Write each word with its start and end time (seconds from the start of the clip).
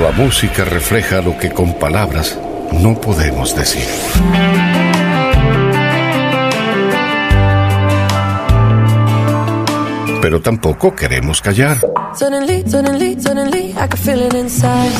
La 0.00 0.10
música 0.10 0.64
refleja 0.64 1.20
lo 1.20 1.36
que 1.36 1.50
con 1.50 1.74
palabras 1.74 2.38
no 2.72 2.98
podemos 2.98 3.54
decir. 3.54 3.84
Pero 10.22 10.40
tampoco 10.40 10.96
queremos 10.96 11.42
callar. 11.42 11.76
Suddenly, 12.14 12.64
suddenly, 12.66 13.20
suddenly, 13.20 13.70
I 13.72 13.86
can 13.86 13.98
feel 13.98 14.22
it 14.22 14.32
inside. 14.32 14.92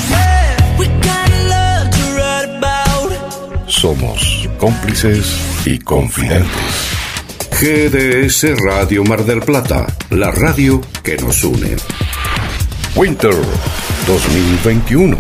We 0.78 0.86
got 1.00 1.30
love 1.48 1.88
to 1.88 2.04
write 2.14 2.58
about. 2.58 3.68
Somos 3.68 4.46
cómplices 4.58 5.64
y 5.64 5.78
confidentes. 5.78 6.50
GDS 7.58 8.60
Radio 8.62 9.04
Mar 9.04 9.24
del 9.24 9.40
Plata, 9.40 9.86
la 10.10 10.30
radio 10.30 10.82
que 11.02 11.16
nos 11.16 11.42
une. 11.44 11.76
Winter 12.94 13.32
2021. 14.06 15.16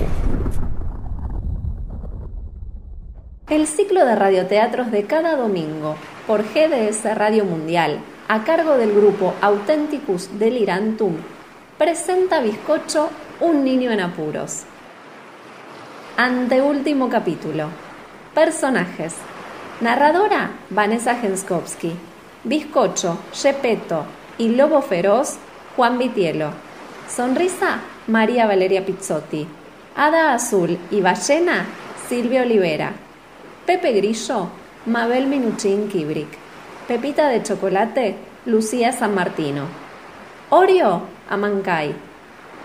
El 3.48 3.66
ciclo 3.68 4.04
de 4.04 4.16
radioteatros 4.16 4.90
de 4.90 5.04
cada 5.04 5.36
domingo 5.36 5.94
por 6.26 6.42
GDS 6.42 7.14
Radio 7.14 7.44
Mundial, 7.44 8.00
a 8.26 8.42
cargo 8.42 8.76
del 8.76 8.92
grupo 8.92 9.34
Authenticus 9.40 10.36
Delirantum, 10.38 11.14
presenta 11.78 12.40
Bizcocho, 12.40 13.10
un 13.40 13.62
niño 13.62 13.92
en 13.92 14.00
apuros. 14.00 14.62
Anteúltimo 16.16 17.08
capítulo. 17.08 17.68
Personajes. 18.34 19.14
Narradora 19.80 20.50
Vanessa 20.70 21.14
Genskowski. 21.14 21.92
Bizcocho, 22.42 23.18
Gepetto 23.32 24.06
y 24.38 24.48
Lobo 24.48 24.82
Feroz 24.82 25.36
Juan 25.76 25.98
Vitielo. 25.98 26.50
Sonrisa 27.08 27.80
María 28.08 28.46
Valeria 28.46 28.84
Pizzotti. 28.84 29.46
Hada 29.94 30.34
Azul 30.34 30.76
y 30.90 31.00
Ballena 31.00 31.66
Silvia 32.08 32.42
Olivera. 32.42 32.92
Pepe 33.64 33.92
Grillo 33.92 34.48
Mabel 34.86 35.28
Minuchin 35.28 35.88
Kibrick. 35.88 36.28
Pepita 36.88 37.28
de 37.28 37.44
Chocolate 37.44 38.16
Lucía 38.44 38.92
San 38.92 39.14
Martino. 39.14 39.66
Oreo 40.50 41.02
Amancay. 41.30 41.94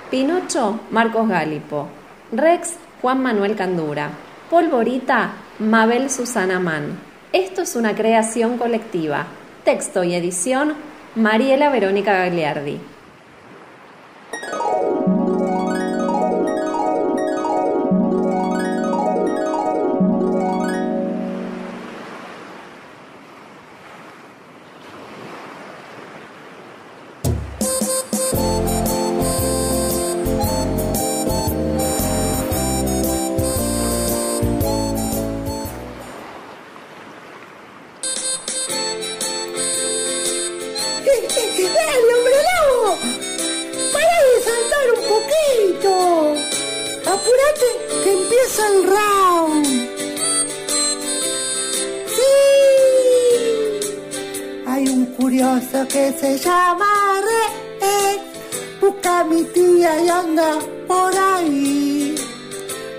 Pinocho 0.10 0.80
Marcos 0.90 1.30
Gálipo. 1.30 1.88
Rex 2.32 2.78
Juan 3.04 3.22
Manuel 3.22 3.56
Candura. 3.56 4.10
Polvorita 4.50 5.34
Mabel 5.60 6.10
Susana 6.10 6.60
Mann. 6.60 6.98
Esto 7.32 7.62
es 7.62 7.76
una 7.76 7.94
creación 7.94 8.58
colectiva. 8.58 9.28
Texto 9.64 10.04
y 10.04 10.16
edición 10.16 10.74
Mariela 11.14 11.70
Verónica 11.70 12.14
Gagliardi. 12.14 12.80
¡Dale, 41.64 42.14
hombre 42.16 42.40
lobo! 42.50 42.98
¡Para 43.92 44.18
de 44.28 44.36
saltar 44.48 44.88
un 44.96 45.02
poquito! 45.14 45.92
¡Apúrate 47.14 47.70
que 48.04 48.10
empieza 48.12 48.62
el 48.68 48.78
round! 48.94 49.66
¡Sí! 52.16 52.34
Hay 54.68 54.84
un 54.88 55.06
curioso 55.18 55.88
que 55.88 56.14
se 56.20 56.38
llama 56.38 57.22
Rex. 57.22 58.22
Busca 58.80 59.20
a 59.22 59.24
mi 59.24 59.44
tía 59.46 60.00
y 60.04 60.10
anda 60.10 60.60
por 60.88 61.12
ahí. 61.18 62.16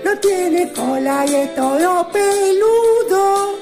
No 0.03 0.17
tiene 0.19 0.71
cola 0.73 1.25
y 1.25 1.35
es 1.35 1.55
todo 1.55 2.11
peludo. 2.11 3.55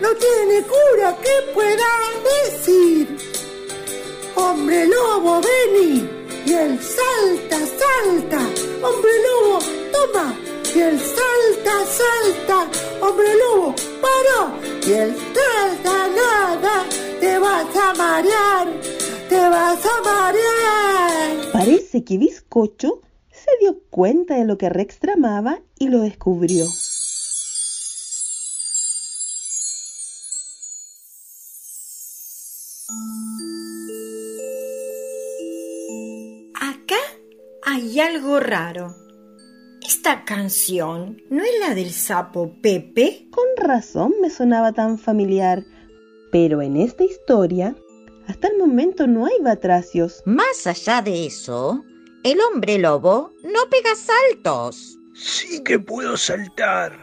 No 0.00 0.08
tiene 0.14 0.62
cura 0.62 1.14
que 1.22 1.52
pueda 1.52 1.90
decir. 2.24 3.29
Hombre 4.34 4.86
lobo, 4.86 5.40
vení. 5.40 6.08
Y 6.46 6.52
él 6.52 6.78
salta, 6.80 7.58
salta. 7.58 8.40
Hombre 8.82 9.10
lobo, 9.26 9.58
toma. 9.92 10.34
Y 10.74 10.80
él 10.80 10.98
salta, 10.98 11.72
salta. 11.86 12.68
Hombre 13.00 13.28
lobo, 13.36 13.74
paró. 14.00 14.52
Y 14.86 14.92
él 14.92 15.14
nada, 15.34 16.08
nada. 16.08 16.84
Te 17.20 17.38
vas 17.38 17.76
a 17.76 17.94
marear. 17.94 18.68
Te 19.28 19.36
vas 19.36 19.84
a 19.84 20.02
marear. 20.02 21.52
Parece 21.52 22.04
que 22.04 22.18
Bizcocho 22.18 23.00
se 23.30 23.50
dio 23.60 23.80
cuenta 23.90 24.34
de 24.34 24.44
lo 24.44 24.58
que 24.58 24.68
Rex 24.68 24.98
tramaba 24.98 25.60
y 25.78 25.88
lo 25.88 26.00
descubrió. 26.00 26.66
Hay 37.70 38.00
algo 38.00 38.40
raro. 38.40 38.96
Esta 39.86 40.24
canción 40.24 41.22
no 41.30 41.44
es 41.44 41.52
la 41.60 41.72
del 41.72 41.92
sapo 41.92 42.56
Pepe. 42.60 43.28
Con 43.30 43.44
razón 43.56 44.12
me 44.20 44.28
sonaba 44.28 44.72
tan 44.72 44.98
familiar, 44.98 45.64
pero 46.32 46.62
en 46.62 46.76
esta 46.76 47.04
historia, 47.04 47.76
hasta 48.26 48.48
el 48.48 48.58
momento 48.58 49.06
no 49.06 49.24
hay 49.24 49.38
batracios. 49.40 50.20
Más 50.24 50.66
allá 50.66 51.00
de 51.00 51.26
eso, 51.26 51.84
el 52.24 52.40
hombre 52.40 52.76
lobo 52.78 53.32
no 53.44 53.70
pega 53.70 53.94
saltos. 53.94 54.98
Sí 55.14 55.62
que 55.62 55.78
puedo 55.78 56.16
saltar. 56.16 56.98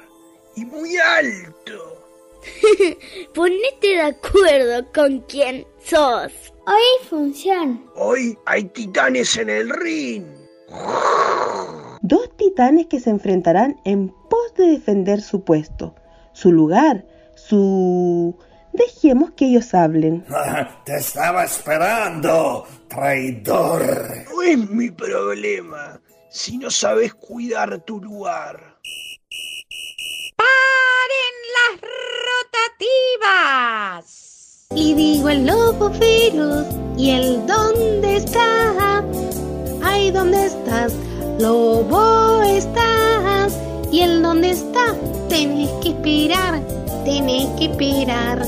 Y 0.57 0.65
muy 0.65 0.97
alto. 0.97 2.03
Ponete 3.33 3.87
de 3.87 4.01
acuerdo 4.01 4.91
con 4.93 5.21
quién 5.29 5.65
sos. 5.81 6.33
Hoy 6.65 7.07
función. 7.09 7.89
Hoy 7.95 8.37
hay 8.45 8.65
titanes 8.65 9.37
en 9.37 9.49
el 9.49 9.69
ring. 9.69 10.46
Dos 12.01 12.35
titanes 12.37 12.87
que 12.87 12.99
se 12.99 13.09
enfrentarán 13.09 13.79
en 13.85 14.09
pos 14.09 14.53
de 14.57 14.67
defender 14.67 15.21
su 15.21 15.43
puesto, 15.43 15.95
su 16.33 16.51
lugar, 16.51 17.05
su... 17.35 18.37
Dejemos 18.73 19.31
que 19.31 19.45
ellos 19.47 19.73
hablen. 19.73 20.23
Te 20.85 20.97
estaba 20.97 21.45
esperando, 21.45 22.65
traidor. 22.87 23.83
No 24.31 24.41
es 24.43 24.69
mi 24.69 24.91
problema 24.91 25.99
si 26.29 26.57
no 26.57 26.69
sabes 26.69 27.13
cuidar 27.15 27.79
tu 27.79 27.99
lugar. 27.99 28.77
¡Paren 30.35 31.35
las 31.57 31.81
rotativas! 33.97 34.67
Y 34.75 34.93
digo 34.93 35.29
el 35.29 35.47
lobo 35.47 35.91
feroz 35.93 36.67
y 36.97 37.11
el 37.11 37.47
dónde 37.47 38.17
está. 38.17 39.03
Ay, 39.89 40.11
¿dónde 40.11 40.45
estás? 40.45 40.93
Lobo 41.39 42.41
estás. 42.43 43.57
Y 43.89 44.01
el 44.01 44.21
dónde 44.21 44.49
está. 44.51 44.85
Tenés 45.29 45.71
que 45.81 45.89
esperar, 45.89 46.61
tenés 47.05 47.47
que 47.57 47.65
esperar. 47.71 48.45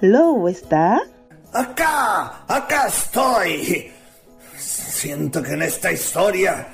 ¿Lobo 0.00 0.48
está? 0.48 1.02
Acá, 1.52 2.44
acá 2.46 2.86
estoy. 2.86 3.90
Siento 4.56 5.42
que 5.42 5.54
en 5.54 5.62
esta 5.62 5.90
historia 5.90 6.68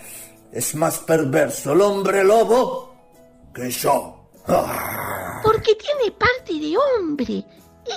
es 0.53 0.75
más 0.75 0.99
perverso 0.99 1.73
el 1.73 1.81
hombre 1.81 2.23
lobo 2.23 2.95
que 3.55 3.71
yo. 3.71 4.29
Porque 5.43 5.75
tiene 5.77 6.11
parte 6.19 6.53
de 6.53 6.77
hombre. 6.77 7.45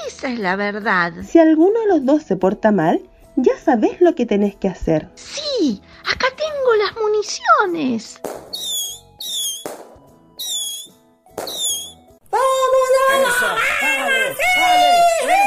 Esa 0.08 0.30
es 0.30 0.40
la 0.40 0.56
verdad. 0.56 1.14
Si 1.24 1.40
alguno 1.40 1.80
de 1.80 1.88
los 1.88 2.06
dos 2.06 2.24
se 2.24 2.36
porta 2.36 2.72
mal, 2.72 3.02
ya 3.36 3.58
sabes 3.58 4.02
lo 4.02 4.16
que 4.16 4.26
tenés 4.26 4.56
que 4.56 4.68
hacer. 4.68 5.08
Sí, 5.16 5.82
acá 6.04 6.28
tengo 6.36 6.76
las 6.76 6.96
municiones. 6.96 8.22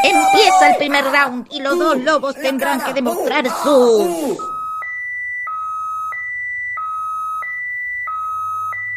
Empieza 0.05 0.71
el 0.71 0.77
primer 0.77 1.05
round 1.05 1.47
y 1.51 1.61
los 1.61 1.79
dos 1.79 1.99
lobos 1.99 2.35
tendrán 2.37 2.81
que 2.81 2.95
demostrar 2.95 3.47
su... 3.63 4.39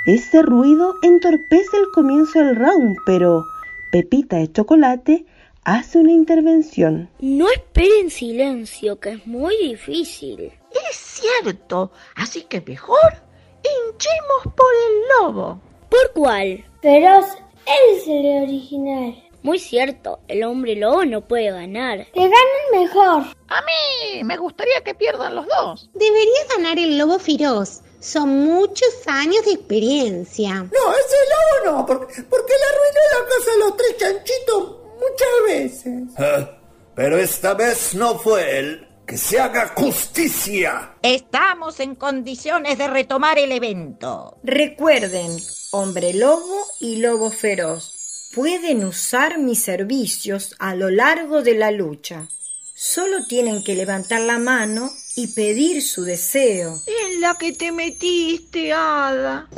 Ese 0.06 0.42
ruido 0.42 0.96
entorpece 1.02 1.78
el 1.78 1.90
comienzo 1.92 2.40
del 2.40 2.58
round, 2.58 2.98
pero 3.06 3.48
Pepita 3.90 4.36
de 4.36 4.52
Chocolate 4.52 5.26
hace 5.66 6.00
una 6.00 6.12
intervención. 6.12 7.10
No 7.20 7.50
espere 7.50 8.00
en 8.00 8.10
silencio, 8.10 9.00
que 9.00 9.12
es 9.12 9.28
muy 9.28 9.56
difícil. 9.58 10.52
Es 10.90 10.96
cierto, 10.96 11.92
así 12.16 12.44
que 12.44 12.62
mejor 12.62 13.22
hinchemos 13.64 14.56
por 14.56 14.74
el 14.88 15.02
lobo. 15.20 15.62
¿Por 15.90 16.12
cuál? 16.14 16.66
Feroz, 16.82 17.26
él 17.66 17.98
es 17.98 18.08
el 18.08 18.44
original. 18.44 19.24
Muy 19.44 19.60
cierto, 19.60 20.20
el 20.28 20.44
hombre 20.44 20.76
lobo 20.76 21.04
no 21.06 21.22
puede 21.22 21.52
ganar. 21.52 22.08
Que 22.14 22.22
ganen 22.22 22.72
mejor. 22.72 23.24
A 23.50 23.62
mí 23.62 24.24
me 24.24 24.38
gustaría 24.38 24.82
que 24.84 24.96
pierdan 24.96 25.36
los 25.36 25.46
dos. 25.48 25.90
Debería 25.94 26.48
ganar 26.56 26.80
el 26.80 26.98
lobo 26.98 27.20
feroz. 27.20 27.82
Son 28.00 28.46
muchos 28.46 28.90
años 29.06 29.46
de 29.46 29.52
experiencia. 29.52 30.56
No, 30.56 30.94
ese 30.94 31.18
lobo 31.66 31.78
no, 31.78 31.86
porque, 31.86 32.22
porque 32.24 32.54
le 32.54 32.66
arruinó 32.66 33.02
la 33.12 33.30
casa 33.30 33.52
a 33.54 33.58
los 33.58 33.78
tres 33.78 33.98
chanchitos 33.98 34.83
muchas 34.96 35.30
veces. 35.48 36.04
Eh, 36.18 36.48
pero 36.96 37.18
esta 37.18 37.54
vez 37.54 37.96
no 37.96 38.20
fue 38.20 38.60
él. 38.60 38.88
Que 39.06 39.18
se 39.18 39.38
haga 39.38 39.74
justicia. 39.76 40.94
Estamos 41.02 41.82
en 41.82 41.96
condiciones 41.96 42.78
de 42.78 42.88
retomar 42.88 43.38
el 43.38 43.52
evento. 43.52 44.38
Recuerden, 44.44 45.30
hombre 45.72 46.14
lobo 46.14 46.66
y 46.80 46.96
lobo 46.98 47.30
feroz, 47.30 48.30
pueden 48.34 48.86
usar 48.86 49.40
mis 49.40 49.62
servicios 49.62 50.56
a 50.58 50.74
lo 50.76 50.90
largo 50.90 51.42
de 51.42 51.56
la 51.56 51.72
lucha. 51.72 52.30
Solo 52.74 53.26
tienen 53.28 53.62
que 53.62 53.76
levantar 53.76 54.22
la 54.22 54.40
mano 54.40 54.90
y 55.16 55.28
pedir 55.28 55.84
su 55.84 56.06
deseo. 56.06 56.82
En 56.88 57.20
la 57.20 57.36
que 57.36 57.52
te 57.52 57.74
metiste, 57.74 58.72
hada. 58.72 59.50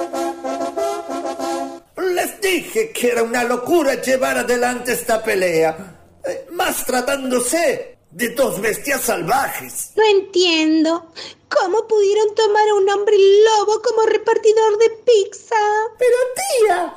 Dije 2.41 2.91
que 2.91 3.11
era 3.11 3.23
una 3.23 3.45
locura 3.45 4.01
llevar 4.01 4.39
adelante 4.39 4.93
esta 4.93 5.23
pelea, 5.23 5.99
eh, 6.25 6.47
más 6.53 6.85
tratándose 6.87 7.99
de 8.11 8.29
dos 8.31 8.61
bestias 8.61 9.03
salvajes. 9.03 9.93
No 9.97 10.03
entiendo. 10.19 11.13
¿Cómo 11.49 11.87
pudieron 11.87 12.35
tomar 12.35 12.69
a 12.69 12.75
un 12.75 12.89
hombre 12.89 13.17
lobo 13.17 13.83
como 13.83 14.07
repartidor 14.07 14.79
de 14.79 14.91
pizza? 15.05 15.57
Pero 15.99 16.17
tía, 16.35 16.95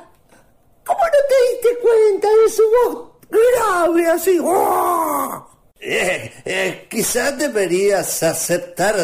¿cómo 0.84 1.00
no 1.00 1.18
te 1.28 1.52
diste 1.52 1.80
cuenta 1.80 2.28
de 2.28 2.50
su 2.50 2.62
voz 2.70 3.14
grave 3.28 4.06
así? 4.06 4.38
¡Oh! 4.40 5.50
Eh, 5.80 6.32
eh, 6.44 6.86
quizás 6.88 7.36
deberías 7.36 8.22
aceptar 8.22 8.96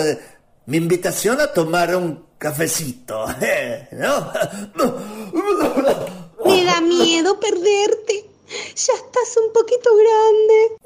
mi 0.67 0.79
invitación 0.79 1.41
a 1.41 1.53
tomar 1.53 1.95
un 1.95 2.31
cafecito, 2.39 3.27
¿no? 3.93 4.33
Me 6.51 6.65
da 6.65 6.81
miedo 6.81 7.39
perderte. 7.39 8.29
Ya 8.49 8.95
estás 8.95 9.37
un 9.37 9.53
poquito 9.53 9.91
grande. 9.95 10.77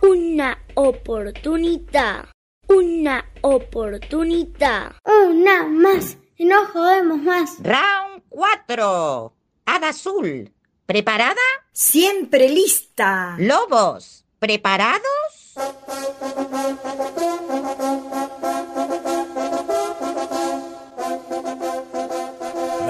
Una 0.00 0.56
oportunidad. 0.74 2.28
Una 2.68 3.24
oportunidad. 3.42 4.94
Una 5.08 5.64
más. 5.66 6.16
Y 6.36 6.44
no 6.44 6.64
jodemos 6.66 7.18
más. 7.18 7.56
Round 7.60 8.22
4. 8.28 9.32
Hada 9.66 9.88
azul. 9.88 10.52
¿Preparada? 10.86 11.34
Siempre 11.72 12.48
lista. 12.48 13.34
Lobos. 13.38 14.24
¿Preparados? 14.38 15.56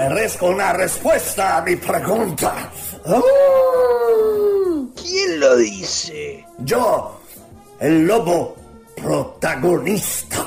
Merezco 0.07 0.47
una 0.47 0.71
respuesta 0.71 1.57
a 1.57 1.61
mi 1.63 1.75
pregunta. 1.75 2.71
¿Quién 4.95 5.39
lo 5.39 5.57
dice? 5.57 6.45
Yo, 6.59 7.19
el 7.81 8.07
lobo 8.07 8.55
protagonista. 8.95 10.45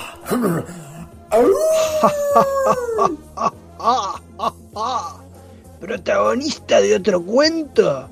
¿Protagonista 5.79 6.81
de 6.81 6.97
otro 6.97 7.23
cuento? 7.23 8.09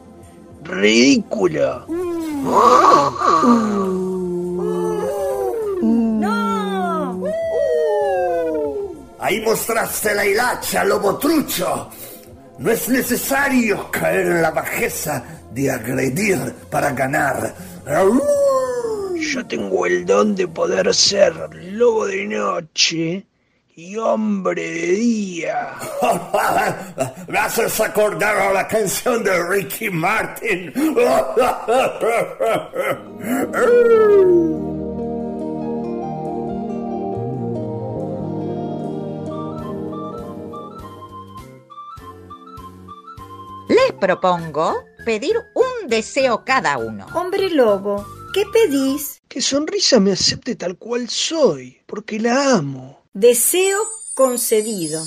Ridículo. 0.65 1.87
Ahí 9.29 9.43
mostraste 9.43 10.15
la 10.15 10.25
hilacha, 10.25 10.85
lobo 10.85 11.19
trucho. 11.19 11.91
No 12.61 12.71
es 12.71 12.89
necesario 12.89 13.91
caer 13.91 14.27
en 14.27 14.41
la 14.41 14.53
bajeza 14.53 15.23
de 15.53 15.71
agredir 15.71 16.39
para 16.71 16.93
ganar. 16.93 17.55
Yo 19.21 19.47
tengo 19.47 19.85
el 19.85 20.07
don 20.07 20.35
de 20.35 20.49
poder 20.49 20.95
ser 20.95 21.35
lobo 21.53 22.07
de 22.07 22.25
noche 22.25 23.27
y 23.77 23.97
hombre 23.99 24.63
de 24.63 24.87
día. 24.93 25.75
Me 27.29 27.39
haces 27.39 27.79
acordar 27.81 28.35
a 28.35 28.55
la 28.55 28.67
canción 28.67 29.23
de 29.23 29.47
Ricky 29.47 29.91
Martin. 29.91 30.73
Les 43.69 43.93
propongo 44.01 44.85
pedir 45.05 45.37
un 45.55 45.89
deseo 45.89 46.45
cada 46.45 46.79
uno. 46.79 47.07
Hombre 47.15 47.51
lobo, 47.51 48.07
¿qué 48.33 48.45
pedís? 48.53 49.21
Que 49.29 49.41
sonrisa 49.41 50.01
me 50.01 50.13
acepte 50.13 50.57
tal 50.57 50.77
cual 50.79 51.09
soy, 51.09 51.83
porque 51.87 52.19
la 52.19 52.55
amo. 52.55 53.03
Deseo 53.13 53.79
concedido. 54.15 55.03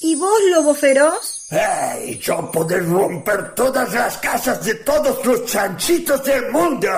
¿Y 0.00 0.16
vos, 0.16 0.38
lobo 0.50 0.74
feroz? 0.74 1.46
¡Hey! 1.50 2.18
Yo 2.22 2.50
poder 2.50 2.86
romper 2.86 3.54
todas 3.54 3.92
las 3.92 4.18
casas 4.18 4.64
de 4.64 4.74
todos 4.76 5.24
los 5.24 5.46
chanchitos 5.46 6.22
del 6.24 6.50
mundo. 6.52 6.88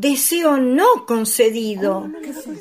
Deseo 0.00 0.56
no 0.56 1.04
concedido. 1.04 2.08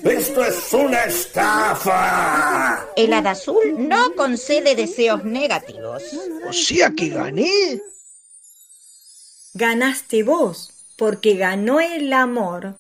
Esto 0.04 0.44
es 0.44 0.74
una 0.74 1.06
estafa. 1.06 2.86
El 2.98 3.14
hada 3.14 3.32
azul 3.32 3.76
no 3.78 4.14
concede 4.14 4.76
deseos 4.76 5.24
negativos. 5.24 6.04
O 6.50 6.52
sea 6.52 6.90
que 6.90 7.08
gané. 7.08 7.82
Ganaste 9.54 10.24
vos, 10.24 10.74
porque 10.98 11.36
ganó 11.36 11.80
el 11.80 12.12
amor. 12.12 12.76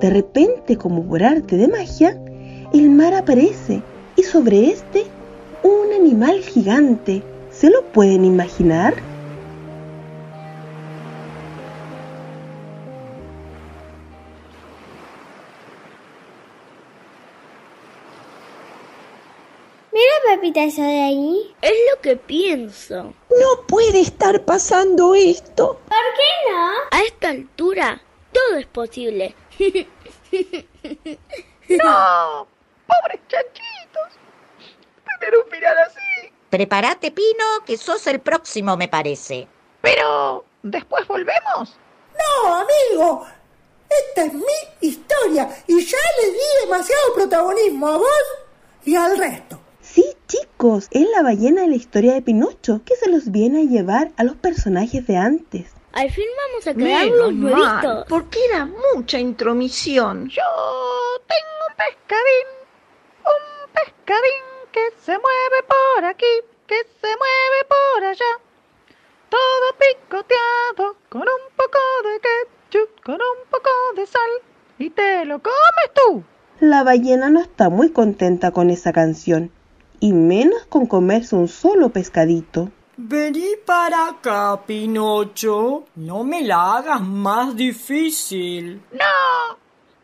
De 0.00 0.08
repente, 0.08 0.78
como 0.78 1.06
por 1.06 1.22
arte 1.22 1.58
de 1.58 1.68
magia, 1.68 2.18
el 2.72 2.88
mar 2.88 3.12
aparece 3.12 3.82
y 4.16 4.22
sobre 4.22 4.70
este 4.70 5.04
un 5.62 5.92
animal 5.92 6.42
gigante. 6.42 7.22
¿Se 7.58 7.70
lo 7.70 7.82
pueden 7.92 8.26
imaginar? 8.26 8.94
Mira, 19.90 20.12
Pepita, 20.26 20.64
eso 20.64 20.82
de 20.82 21.02
ahí. 21.02 21.54
Es 21.62 21.72
lo 21.94 22.02
que 22.02 22.16
pienso. 22.16 23.14
No 23.30 23.66
puede 23.66 24.00
estar 24.00 24.44
pasando 24.44 25.14
esto. 25.14 25.80
¿Por 25.88 25.96
qué 26.14 26.52
no? 26.52 26.72
A 26.90 27.02
esta 27.04 27.30
altura, 27.30 28.02
todo 28.32 28.58
es 28.58 28.66
posible. 28.66 29.34
¡No! 31.70 32.46
¡Pobres 32.86 33.20
chanchitos! 33.28 34.18
Tener 35.20 35.38
un 35.42 35.50
final 35.50 35.78
así. 35.78 36.06
Prepárate, 36.50 37.10
Pino, 37.10 37.44
que 37.66 37.76
sos 37.76 38.06
el 38.06 38.20
próximo, 38.20 38.76
me 38.76 38.88
parece. 38.88 39.48
Pero, 39.82 40.44
¿después 40.62 41.06
volvemos? 41.06 41.76
No, 42.44 42.54
amigo. 42.54 43.26
Esta 44.08 44.24
es 44.24 44.34
mi 44.34 44.42
historia 44.80 45.48
y 45.66 45.84
ya 45.84 45.96
le 46.20 46.32
di 46.32 46.38
demasiado 46.64 47.14
protagonismo 47.14 47.86
a 47.88 47.96
vos 47.98 48.24
y 48.84 48.96
al 48.96 49.16
resto. 49.16 49.60
Sí, 49.80 50.04
chicos, 50.26 50.88
es 50.90 51.06
la 51.10 51.22
ballena 51.22 51.62
de 51.62 51.68
la 51.68 51.76
historia 51.76 52.14
de 52.14 52.22
Pinocho 52.22 52.80
que 52.84 52.96
se 52.96 53.08
los 53.08 53.30
viene 53.30 53.60
a 53.60 53.64
llevar 53.64 54.10
a 54.16 54.24
los 54.24 54.34
personajes 54.36 55.06
de 55.06 55.16
antes. 55.16 55.70
Al 55.92 56.10
fin 56.10 56.26
vamos 56.50 56.66
a 56.66 56.74
Menos 56.74 57.32
mal, 57.32 57.40
nuevitos. 57.40 58.06
porque 58.08 58.38
era 58.52 58.66
mucha 58.94 59.18
intromisión. 59.20 60.28
Yo 60.28 60.42
tengo 61.26 61.66
un 61.70 61.76
pescadín, 61.76 62.46
un 63.24 63.72
pescadín 63.72 64.42
que 64.76 64.90
se 65.00 65.12
mueve 65.12 65.58
por 65.66 66.04
aquí, 66.04 66.34
que 66.66 66.76
se 67.00 67.08
mueve 67.22 67.60
por 67.66 68.04
allá. 68.04 68.32
todo 69.30 69.66
picoteado, 69.80 70.96
con 71.08 71.22
un 71.22 71.44
poco 71.56 71.78
de 72.04 72.20
ketchup, 72.20 73.02
con 73.02 73.14
un 73.14 73.50
poco 73.50 73.70
de 73.96 74.06
sal, 74.06 74.30
y 74.78 74.90
te 74.90 75.24
lo 75.24 75.40
comes 75.40 75.88
tú. 75.94 76.24
La 76.60 76.84
ballena 76.84 77.30
no 77.30 77.40
está 77.40 77.70
muy 77.70 77.90
contenta 77.90 78.50
con 78.50 78.68
esa 78.68 78.92
canción, 78.92 79.50
y 79.98 80.12
menos 80.12 80.66
con 80.66 80.86
comerse 80.86 81.36
un 81.36 81.48
solo 81.48 81.88
pescadito. 81.88 82.70
Vení 82.98 83.56
para 83.64 84.08
acá, 84.08 84.60
Pinocho. 84.66 85.84
No 85.96 86.22
me 86.22 86.42
la 86.42 86.76
hagas 86.76 87.00
más 87.00 87.56
difícil. 87.56 88.82
No, 88.92 89.56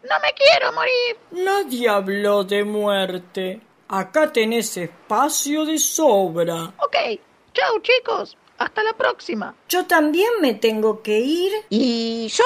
no 0.08 0.14
me 0.22 0.32
quiero 0.32 0.72
morir. 0.72 1.16
Nadie 1.30 1.88
habló 1.90 2.44
de 2.44 2.64
muerte. 2.64 3.60
Acá 3.94 4.32
tenés 4.32 4.74
espacio 4.78 5.66
de 5.66 5.78
sobra. 5.78 6.72
Ok, 6.78 6.96
chao 7.52 7.78
chicos. 7.82 8.38
Hasta 8.56 8.82
la 8.82 8.94
próxima. 8.94 9.54
Yo 9.68 9.84
también 9.84 10.30
me 10.40 10.54
tengo 10.54 11.02
que 11.02 11.18
ir. 11.18 11.52
¿Y 11.68 12.26
yo? 12.28 12.44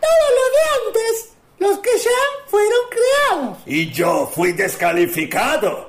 Todo 0.00 0.28
lo 0.34 0.44
de 0.50 0.98
antes. 0.98 1.36
Los 1.60 1.78
que 1.78 1.90
ya 1.98 2.48
fueron 2.48 2.80
creados. 2.90 3.58
Y 3.64 3.92
yo 3.92 4.26
fui 4.26 4.50
descalificado. 4.50 5.88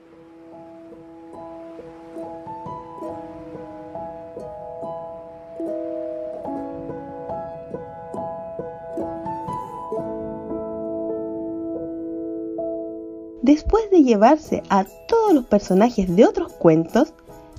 Después 13.50 13.90
de 13.90 14.04
llevarse 14.04 14.62
a 14.70 14.86
todos 15.08 15.34
los 15.34 15.44
personajes 15.44 16.16
de 16.16 16.24
otros 16.24 16.54
cuentos, 16.54 17.16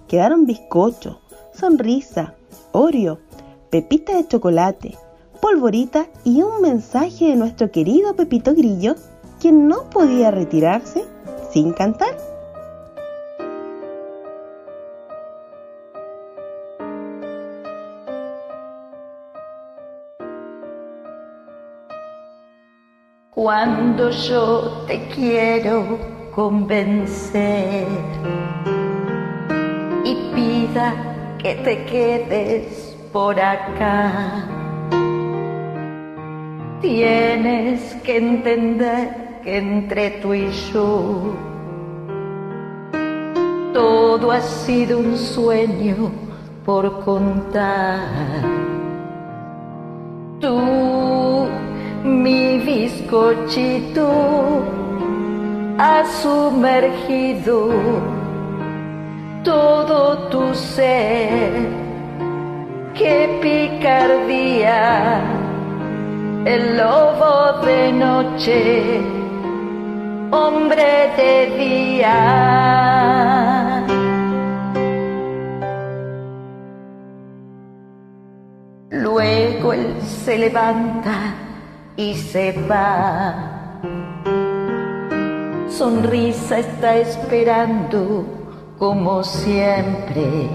quedaron 0.07 0.47
Bizcocho, 0.47 1.19
Sonrisa, 1.53 2.37
Oreo, 2.71 3.19
Pepita 3.71 4.15
de 4.15 4.29
Chocolate, 4.29 4.97
Polvorita 5.43 6.07
y 6.23 6.43
un 6.43 6.63
mensaje 6.63 7.31
de 7.31 7.35
nuestro 7.35 7.73
querido 7.73 8.15
Pepito 8.15 8.55
Grillo, 8.55 8.95
quien 9.41 9.67
no 9.67 9.91
podía 9.91 10.31
retirarse 10.31 11.03
sin 11.53 11.73
cantar. 11.73 12.17
Cuando 23.43 24.11
yo 24.11 24.85
te 24.87 25.09
quiero 25.15 25.99
convencer 26.35 27.87
y 30.05 30.15
pida 30.35 31.37
que 31.39 31.55
te 31.55 31.87
quedes 31.87 32.95
por 33.11 33.41
acá, 33.41 34.45
tienes 36.83 37.95
que 38.05 38.19
entender 38.19 39.41
que 39.43 39.57
entre 39.57 40.11
tú 40.21 40.35
y 40.35 40.51
yo 40.75 41.35
todo 43.73 44.33
ha 44.33 44.43
sido 44.43 44.99
un 44.99 45.17
sueño 45.17 46.11
por 46.67 47.03
contar. 47.07 48.70
Bizcochito 52.71 54.09
ha 55.79 56.05
sumergido 56.23 57.59
todo 59.43 60.29
tu 60.29 60.55
ser. 60.55 61.51
Qué 62.95 63.17
picardía, 63.43 65.21
el 66.45 66.77
lobo 66.77 67.61
de 67.67 67.93
noche, 67.93 69.01
hombre 70.31 70.91
de 71.17 71.35
día. 71.63 72.19
Luego 78.91 79.73
él 79.73 79.95
se 80.03 80.39
levanta 80.39 81.40
y 81.97 82.15
se 82.15 82.53
va. 82.69 83.81
Sonrisa 85.69 86.59
está 86.59 86.97
esperando 86.97 88.25
como 88.79 89.23
siempre. 89.25 90.49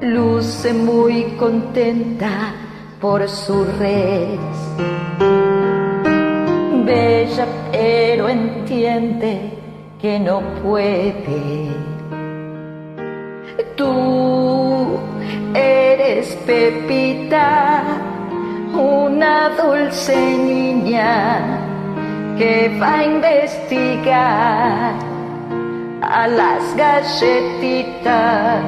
Luce 0.00 0.74
muy 0.74 1.24
contenta 1.38 2.54
por 3.00 3.28
su 3.28 3.64
red. 3.78 4.38
Bella 6.84 7.46
pero 7.72 8.28
entiende 8.28 9.50
que 10.00 10.18
no 10.20 10.40
puede. 10.62 11.68
Tú 13.76 14.98
eres 15.54 16.36
Pepita 16.46 18.03
una 18.84 19.48
dulce 19.56 20.14
niña 20.14 21.58
que 22.36 22.76
va 22.80 22.98
a 22.98 23.04
investigar 23.04 24.92
a 26.02 26.26
las 26.26 26.76
galletitas 26.76 28.62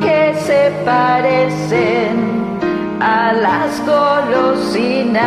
que 0.00 0.34
se 0.46 0.72
parecen 0.84 2.16
a 3.00 3.32
las 3.32 3.80
golosinas. 3.86 5.18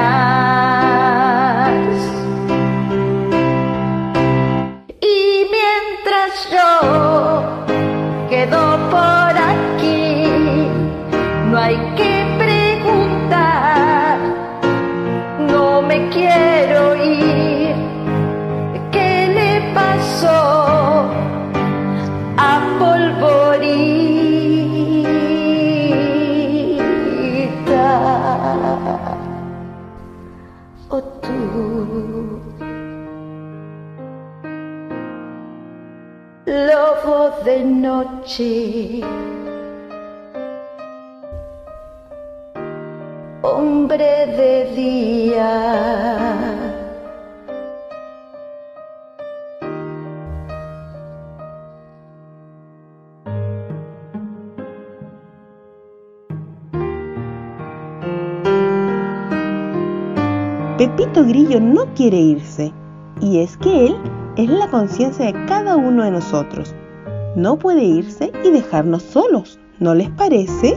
Y 5.02 5.48
mientras 5.56 6.32
yo 6.56 6.74
quedo 8.30 8.62
por 8.92 9.34
aquí, 9.38 9.51
quiero 16.12 16.96
ir. 16.96 17.76
¿Qué 18.92 19.28
le 19.38 19.74
pasó 19.74 21.10
a 22.38 22.52
Polvorita? 22.80 23.58
O 30.90 31.02
tú, 31.24 32.42
lobo 36.46 37.20
de 37.46 37.64
noche. 37.64 39.02
hombre 43.44 44.28
de 44.38 44.66
día. 44.76 45.11
Pepito 60.82 61.24
Grillo 61.24 61.60
no 61.60 61.86
quiere 61.94 62.18
irse, 62.18 62.74
y 63.22 63.40
es 63.40 63.56
que 63.58 63.86
él 63.86 63.96
es 64.36 64.50
la 64.50 64.68
conciencia 64.68 65.28
de 65.28 65.46
cada 65.46 65.76
uno 65.76 66.04
de 66.04 66.10
nosotros. 66.10 66.74
No 67.36 67.60
puede 67.60 67.84
irse 67.84 68.32
y 68.44 68.50
dejarnos 68.50 69.04
solos, 69.04 69.60
¿no 69.78 69.94
les 69.94 70.10
parece? 70.10 70.76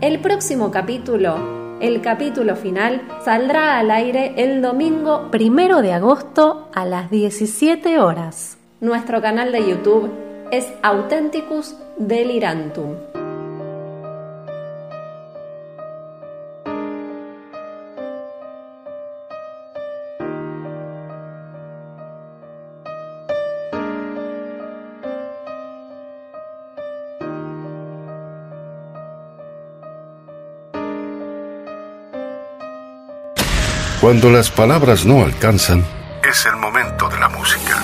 El 0.00 0.20
próximo 0.20 0.70
capítulo, 0.70 1.78
el 1.80 2.00
capítulo 2.02 2.54
final, 2.54 3.02
saldrá 3.24 3.80
al 3.80 3.90
aire 3.90 4.32
el 4.36 4.62
domingo 4.62 5.28
primero 5.32 5.82
de 5.82 5.92
agosto 5.92 6.68
a 6.72 6.84
las 6.84 7.10
17 7.10 7.98
horas. 7.98 8.58
Nuestro 8.80 9.20
canal 9.20 9.50
de 9.50 9.68
YouTube 9.68 10.08
es 10.52 10.68
Authenticus 10.84 11.74
Delirantum. 11.98 12.94
Cuando 34.00 34.30
las 34.30 34.48
palabras 34.48 35.04
no 35.04 35.24
alcanzan, 35.24 35.84
es 36.30 36.46
el 36.46 36.54
momento 36.56 37.08
de 37.08 37.18
la 37.18 37.28
música. 37.30 37.82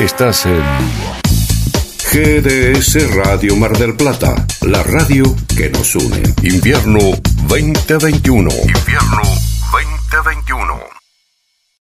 Estás 0.00 0.46
en 0.46 0.62
GDS 2.12 3.14
Radio 3.14 3.54
Mar 3.54 3.78
del 3.78 3.94
Plata, 3.94 4.34
la 4.62 4.82
radio 4.82 5.36
que 5.56 5.70
nos 5.70 5.94
une. 5.94 6.22
Invierno 6.42 6.98
2021. 7.46 8.50